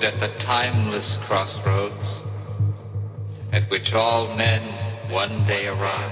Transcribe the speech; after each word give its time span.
at 0.00 0.18
the 0.20 0.28
timeless 0.38 1.18
crossroads 1.18 2.22
at 3.52 3.62
which 3.70 3.92
all 3.92 4.26
men 4.36 4.62
one 5.10 5.44
day 5.46 5.66
arrive. 5.68 6.11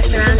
surrounded 0.00 0.39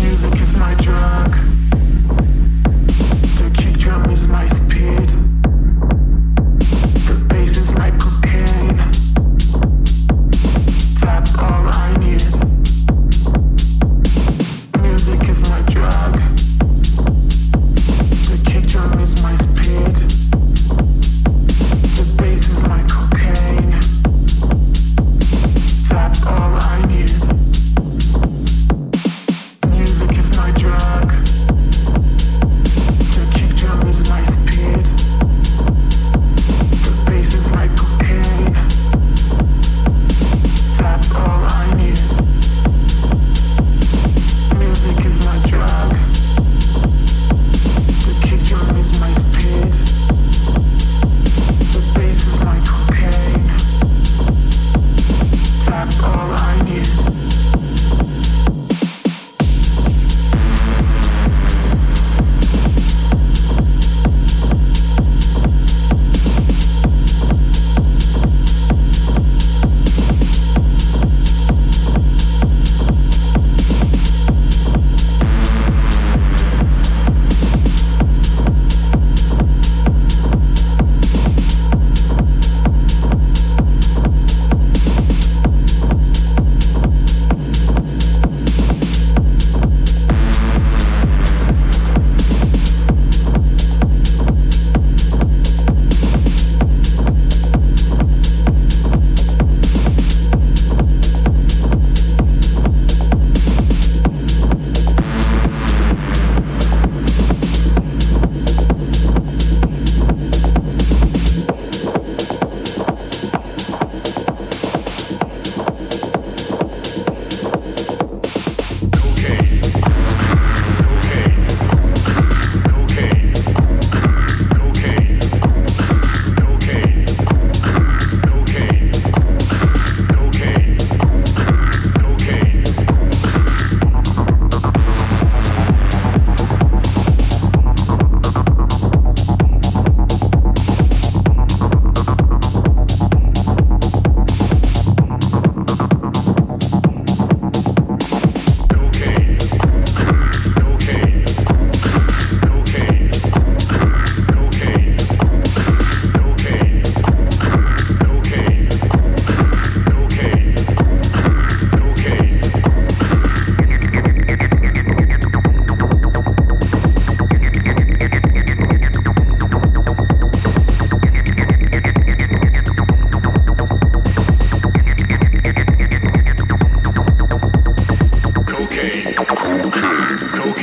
Music 0.00 0.40
is 0.40 0.52
my 0.54 0.74
drug. 0.80 1.35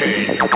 Kane. 0.04 0.53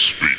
Try 0.00 0.29